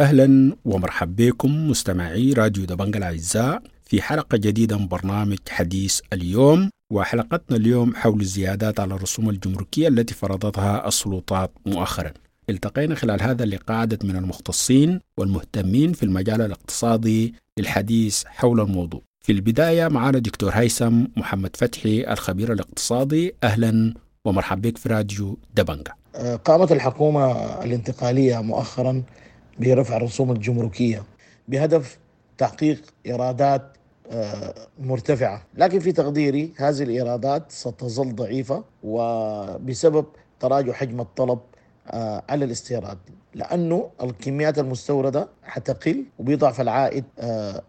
[0.00, 7.56] أهلا ومرحبا بكم مستمعي راديو دبنج الأعزاء في حلقة جديدة من برنامج حديث اليوم وحلقتنا
[7.56, 12.12] اليوم حول الزيادات على الرسوم الجمركية التي فرضتها السلطات مؤخرا.
[12.50, 19.02] التقينا خلال هذا اللقاء عدد من المختصين والمهتمين في المجال الاقتصادي للحديث حول الموضوع.
[19.20, 23.34] في البداية معنا دكتور هيثم محمد فتحي الخبير الاقتصادي.
[23.44, 25.92] أهلا ومرحبا بك في راديو دبنجا
[26.44, 27.32] قامت الحكومة
[27.64, 29.02] الانتقالية مؤخرا
[29.58, 31.02] برفع الرسوم الجمركية
[31.48, 31.98] بهدف
[32.38, 33.62] تحقيق إيرادات
[34.78, 35.42] مرتفعة.
[35.54, 40.06] لكن في تقديري هذه الإيرادات ستظل ضعيفة وبسبب
[40.40, 41.38] تراجع حجم الطلب
[42.28, 42.98] على الاستيراد
[43.34, 47.04] لأنه الكميات المستوردة حتقل وبيضعف العائد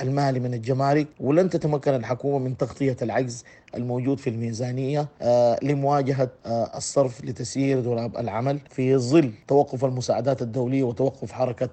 [0.00, 3.44] المالي من الجمارك ولن تتمكن الحكومة من تغطية العجز
[3.74, 5.08] الموجود في الميزانية
[5.62, 6.30] لمواجهة
[6.76, 11.68] الصرف لتسيير دولاب العمل في ظل توقف المساعدات الدولية وتوقف حركة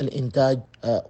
[0.00, 0.58] الإنتاج.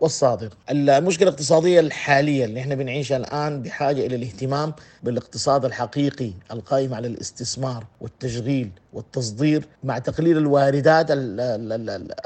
[0.01, 7.07] والصادر المشكلة الاقتصادية الحالية اللي إحنا بنعيشها الآن بحاجة إلى الاهتمام بالاقتصاد الحقيقي القائم على
[7.09, 11.07] الاستثمار والتشغيل والتصدير مع تقليل الواردات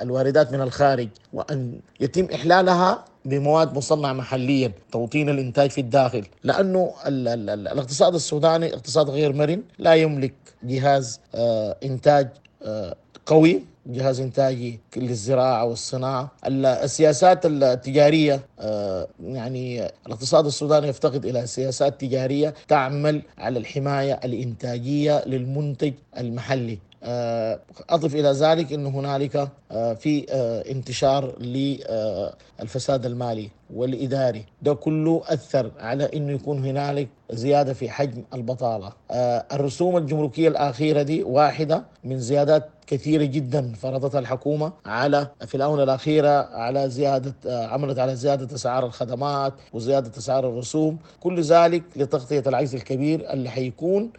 [0.02, 6.26] الواردات من الخارج وأن يتم إحلالها بمواد مصنعة محليا توطين الإنتاج في الداخل.
[6.44, 12.28] لأنه ال ال ال الاقتصاد السوداني اقتصاد غير مرن لا يملك جهاز آه إنتاج
[12.62, 12.94] آه
[13.26, 13.64] قوي.
[13.86, 16.30] جهاز إنتاجي للزراعة والصناعة.
[16.46, 25.92] السياسات التجارية آه يعني الاقتصاد السوداني يفتقد إلى سياسات تجارية تعمل على الحماية الإنتاجية للمنتج
[26.18, 26.78] المحلي.
[27.90, 30.24] أضف إلى ذلك أن هنالك في
[30.70, 33.50] انتشار للفساد المالي.
[33.74, 34.44] والإداري.
[34.62, 38.92] ده كله أثر على أنه يكون هنالك زيادة في حجم البطالة.
[39.52, 46.48] الرسوم الجمركية الأخيرة دي واحدة من زيادات كثيرة جدا فرضتها الحكومة على في الآونة الأخيرة
[46.54, 50.98] على زيادة عملت على زيادة أسعار الخدمات وزيادة أسعار الرسوم.
[51.20, 54.10] كل ذلك لتغطية العجز الكبير اللي حيكون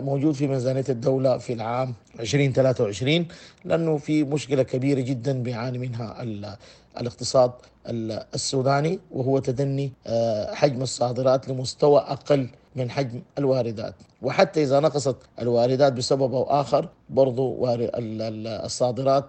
[0.00, 3.26] موجود في ميزانية الدولة في العام 2023
[3.64, 6.22] لأنه في مشكلة كبيرة جدا بيعاني منها
[7.00, 7.50] الاقتصاد.
[7.86, 9.92] السوداني وهو تدني
[10.52, 13.94] حجم الصادرات لمستوى أقل من حجم الواردات.
[14.22, 17.66] وحتى إذا نقصت الواردات بسبب أو آخر برضو
[18.64, 19.24] الصادرات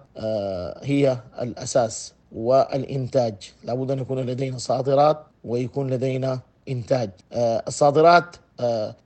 [0.82, 3.34] هي الأساس والإنتاج.
[3.64, 7.10] لابد أن يكون لدينا صادرات ويكون لدينا إنتاج.
[7.32, 8.36] الصادرات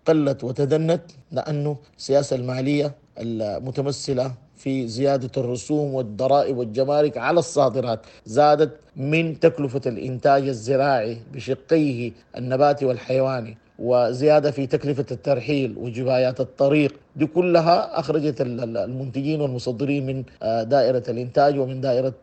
[0.07, 1.03] قلت وتدنت
[1.33, 10.49] لأنه السياسة المالية المتمثلة في زيادة الرسوم والضرائب والجمارك على الصادرات زادت من تكلفة الإنتاج
[10.49, 13.57] الزراعي بشقيه النباتي والحيواني.
[13.81, 20.25] وزيادة في تكلفة الترحيل وجبايات الطريق دي كلها أخرجت المنتجين والمصدرين من
[20.69, 22.15] دائرة الإنتاج ومن دائرة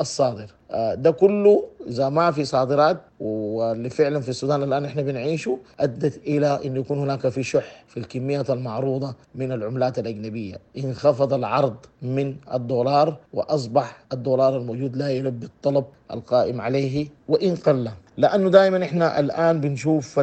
[0.00, 0.46] الصادر.
[0.94, 6.60] ده كله إذا ما في صادرات واللي فعلا في السودان الآن إحنا بنعيشه أدت إلى
[6.64, 10.56] أن يكون هناك في شح في الكميات المعروضة من العملات الأجنبية.
[10.78, 17.90] انخفض العرض من الدولار وأصبح الدولار الموجود لا يلبي الطلب القائم عليه وإن قل.
[18.22, 20.20] لأنه دائما إحنا الآن بنشوف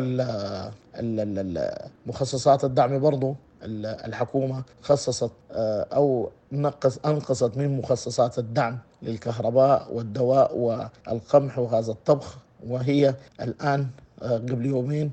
[2.07, 11.89] مخصصات الدعم برضه الحكومة خصصت أو نقص أنقصت من مخصصات الدعم للكهرباء والدواء والقمح وغاز
[11.89, 12.37] الطبخ.
[12.67, 13.87] وهي الآن
[14.21, 15.11] قبل يومين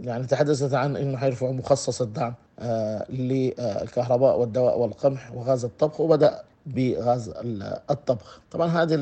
[0.00, 2.34] يعني تحدثت عن إنه حيرفعوا مخصص الدعم
[3.08, 6.00] للكهرباء والدواء والقمح وغاز الطبخ.
[6.00, 7.32] وبدأ بغاز
[7.90, 8.40] الطبخ.
[8.50, 8.94] طبعا هذه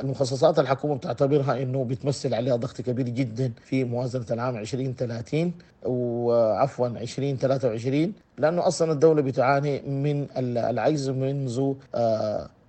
[0.00, 5.52] المخصصات الحكومة بتعتبرها إنه بتمثل عليها ضغط كبير جدا في موازنة العام 2030
[5.84, 11.74] وعفوا 2023 لأنه أصلا الدولة بتعاني من العجز منذ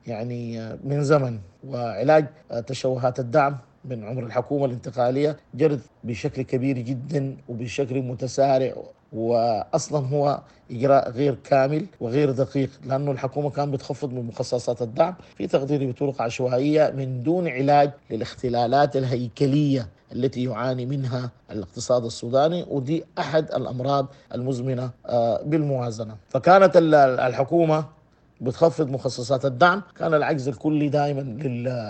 [0.07, 1.39] يعني من زمن.
[1.67, 2.25] وعلاج
[2.67, 8.73] تشوهات الدعم من عمر الحكومة الانتقالية جرت بشكل كبير جدا وبشكل متسارع.
[9.13, 10.41] واصلا هو
[10.71, 16.21] إجراء غير كامل وغير دقيق لأنه الحكومة كان بتخفض من مخصصات الدعم في تقديري بطرق
[16.21, 24.89] عشوائية من دون علاج للاختلالات الهيكلية التي يعاني منها الاقتصاد السوداني ودي أحد الأمراض المزمنة
[25.05, 26.15] آه، بالموازنة.
[26.29, 27.85] فكانت الحكومة
[28.41, 31.21] بتخفض مخصصات الدعم كان العجز الكلي دائما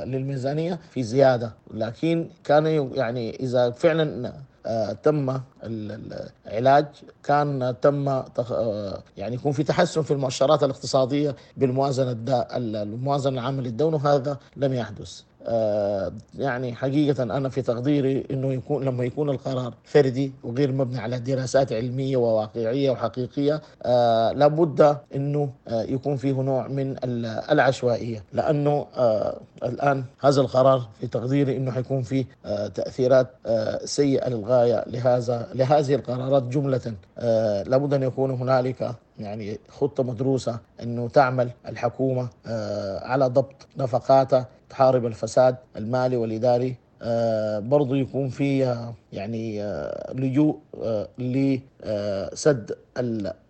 [0.06, 4.34] للميزانية في زيادة لكن كان يعني إذا فعلا
[5.04, 6.86] تم العلاج.
[7.24, 12.18] كان تم آه، يعني يكون في تحسن في المؤشرات الاقتصادية بالموازنة
[12.58, 15.22] الموازنة العامة للدولة وهذا لم يحدث.
[15.22, 15.29] آه،
[16.38, 21.74] يعني حقيقة أنا في تقديري أنه يكون لما يكون القرار فردي وغير مبني على دراسات
[21.74, 26.96] علمية وواقعية وحقيقية آه، لابد أنه آه، يكون فيه نوع من
[27.52, 28.24] العشوائية.
[28.34, 28.86] لأنه
[29.64, 32.26] الآن هذا القرار في تقديري أنه حيكون فيه
[32.76, 33.28] تأثيرات
[33.84, 36.94] سيئة للغاية لهذا لهذه القرارات جملة.
[37.68, 42.28] لابد أن يكون هنالك يعني خطة مدروسة أنه تعمل الحكومة
[43.02, 50.60] على ضبط نفقاتها تحارب الفساد المالي والإداري آه برضو يكون في آه يعني آه لجوء
[51.18, 52.72] لسد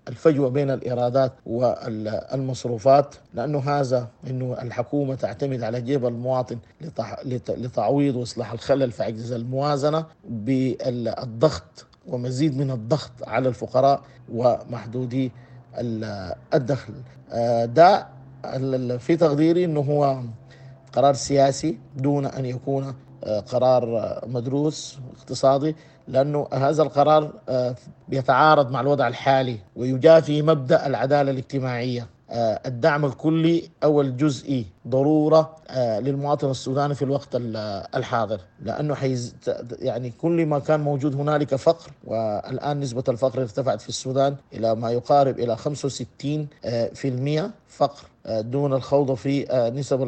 [0.08, 6.58] الفجوة بين الإيرادات والمصروفات لأنه هذا أنه الحكومة تعتمد على جيب المواطن
[7.58, 14.02] لتعويض وإصلاح الخلل في عجز الموازنة بالضغط ومزيد من الضغط على الفقراء
[14.34, 15.32] ومحدودي
[16.54, 16.94] الدخل.
[17.66, 18.08] ده
[18.98, 20.20] في تقديري أنه هو
[20.94, 25.76] قرار سياسي دون أن يكون آه، قرار آه، مدروس اقتصادي
[26.08, 27.76] لأنه هذا القرار آه،
[28.10, 32.08] يتعارض مع الوضع الحالي ويجافي مبدأ العدالة الاجتماعية.
[32.32, 37.28] الدعم الكلي أو الجزئي ضرورة للمواطن السوداني في الوقت
[37.96, 38.40] الحاضر.
[38.64, 39.36] لأنه حيز
[39.80, 44.92] يعني كل ما كان موجود هنالك فقر والآن نسبة الفقر ارتفعت في السودان إلى ما
[44.92, 45.62] يقارب إلى 65%
[47.68, 50.02] فقر دون الخوض في آه، نسب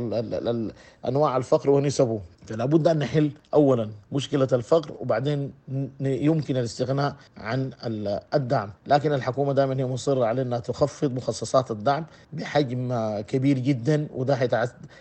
[1.08, 2.20] أنواع الفقر ونسبه.
[2.52, 5.54] فلا بد أن نحل اولا مشكلة الفقر وبعدين
[6.02, 7.72] يمكن الاستغناء عن
[8.34, 8.72] الدعم.
[8.88, 14.36] لكن الحكومة دائما هي مصرة على أنها تخفض مخصصات الدعم بحجم كبير جدا وده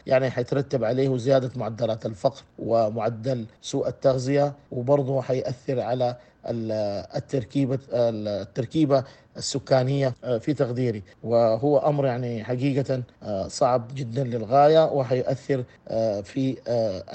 [0.06, 9.04] يعني حيترتب عليه زيادة معدلات الفقر ومعدل سوء التغذية وبرضه حيأثر على التركيبه التركيبة
[9.36, 11.02] السكانية آه، في تقديري.
[11.22, 16.56] وهو أمر يعني حقيقة آه، صعب جدا للغاية وحيؤثر آه، في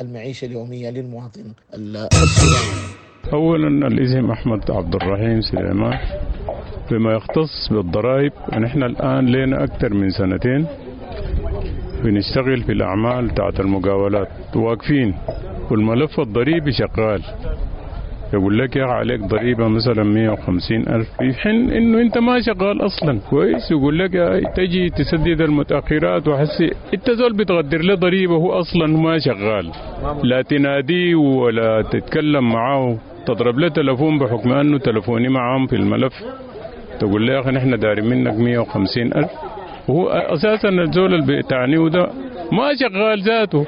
[0.01, 2.95] المعيشة اليومية للمواطن السوداني.
[3.33, 5.97] اولا الاسم أحمد عبد الرحيم سليمان.
[6.89, 10.67] فيما يختص بالضرائب نحن الآن لنا أكثر من سنتين
[12.03, 14.27] بنشتغل في الأعمال بتاعت المقاولات.
[14.55, 15.15] واقفين
[15.71, 17.23] والملف الضريبي شغال.
[18.35, 23.19] يقول لك يا عليك ضريبة مثلا 150 ألف في حين إنه أنت ما شغال أصلا.
[23.29, 23.71] كويس.
[23.71, 24.11] يقول لك
[24.55, 29.71] تجي تسدد المتأخرات وحسي أنت زول بتقدر له ضريبة هو أصلا ما شغال.
[30.23, 36.13] لا تناديه ولا تتكلم معاه تضرب له تلفون بحكم أنه تلفوني معاهم في الملف.
[36.99, 39.29] تقول له يا أخي نحن دارين منك 150 ألف.
[39.87, 42.09] وهو أساسا الزول اللي بتعنيه ده
[42.51, 43.65] ما شغال ذاته.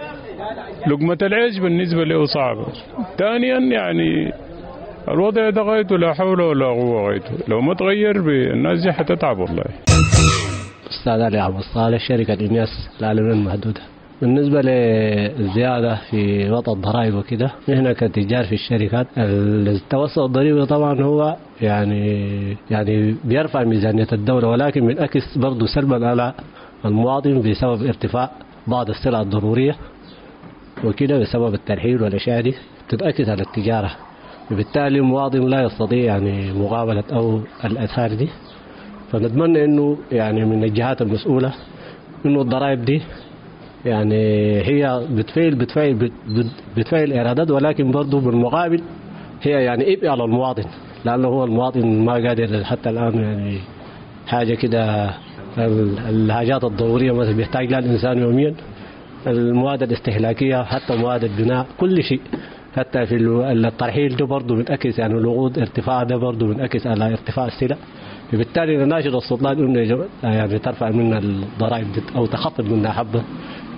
[0.88, 2.66] لقمة العيش بالنسبة له صعبة.
[3.18, 4.34] ثانيا يعني
[5.12, 8.18] الوضع ده غايته لا حول ولا قوة غايته لو ما تغير
[8.54, 9.64] الناس دي حتتعب والله.
[10.90, 13.82] أستاذ علي عبد الصالح شركة إنياس العالمية المحدودة
[14.22, 22.58] بالنسبة للزيادة في وضع الضرائب وكده نحن كتجار في الشركات التوسع الضريبي طبعا هو يعني
[22.72, 26.34] يعني بيرفع ميزانية الدولة ولكن بينعكس برضه سلبا على
[26.86, 28.32] المواطن بسبب ارتفاع
[28.68, 29.76] بعض السلع الضرورية
[30.84, 32.54] وكده بسبب الترحيل والأشياء دي
[32.90, 33.92] تتأكد على التجارة.
[34.52, 38.30] وبالتالي المواطن لا يستطيع يعني مقابلة أو الآثار دي.
[39.12, 41.54] فنتمنى إنه يعني من الجهات المسؤولة
[42.26, 43.02] إنه الضرائب دي
[43.86, 44.16] يعني
[44.62, 46.12] هي بتفعل بتفعل
[46.78, 48.82] بتفعل إيرادات ولكن برضه بالمقابل
[49.42, 50.64] هي يعني إبقى على المواطن
[51.06, 53.58] لأنه هو المواطن ما قادر حتى الآن يعني
[54.28, 55.10] حاجة كده
[56.10, 58.54] الحاجات الضرورية مثلا بيحتاج لها الإنسان يوميا.
[59.28, 62.22] المواد الاستهلاكية حتى مواد البناء كل شيء.
[62.78, 67.78] حتى في الترحيل ده برضه بنعكس يعني الوقود ارتفاع ده برضه بنعكس على ارتفاع السلع.
[68.32, 73.24] فبالتالي نناشد السلطات إنه يعني ترفع منا الضرائب أو تخفض منا حبة.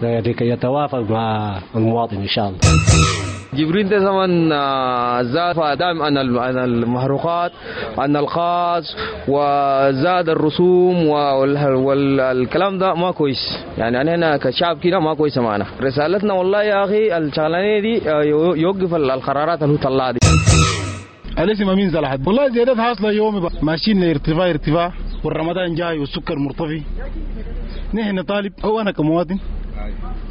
[0.01, 2.59] لكي يتوافق مع المواطن إن شاء الله.
[3.53, 7.51] جبريل ده زمن آه، زاد فدام عن المحروقات
[7.97, 8.95] عن الخاص
[9.27, 13.59] وزاد الرسوم والكلام ده ما كويس.
[13.77, 15.65] يعني أنا هنا كشعب كده ما كويس معنا.
[15.81, 18.23] رسالتنا والله يا أخي الشغلانة دي آه،
[18.55, 20.19] يوقف القرارات اللي طلعها دي.
[21.39, 23.51] الاسم امين زلحت؟ والله زيادات حاصلة يومي بقى.
[23.61, 24.91] ماشيين لارتفاع ارتفاع
[25.23, 26.79] والرمضان جاي والسكر مرتفع.
[27.93, 29.39] نحن نطالب أو أنا كمواطن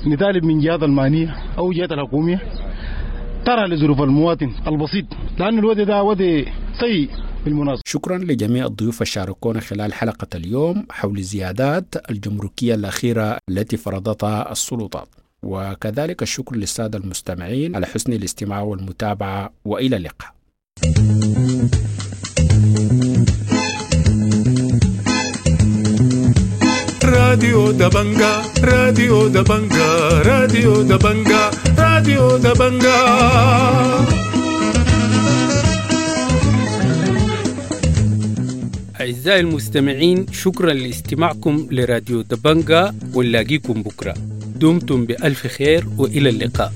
[0.07, 2.41] نطالب من جهات المعنيه أو جهات الحكومية.
[3.47, 5.05] ترى لظروف المواطن البسيط
[5.39, 6.43] لأن الوضع ده وضع
[6.81, 7.11] سيء
[7.45, 7.83] بالمناسبة.
[7.87, 15.09] شكرا لجميع الضيوف الشاركونا خلال حلقة اليوم حول الزيادات الجمركية الأخيرة التي فرضتها السلطات.
[15.43, 20.35] وكذلك الشكر للسادة المستمعين على حسن الاستماع والمتابعة وإلى اللقاء.
[27.29, 29.89] راديو دبنجا راديو دبنجا
[30.29, 32.99] راديو دبنجا راديو دبنجا
[39.01, 44.15] أعزائي المستمعين شكرا لاستماعكم لراديو دبنجا ونلاقيكم بكرة.
[44.57, 46.73] دمتم بألف خير وإلى اللقاء.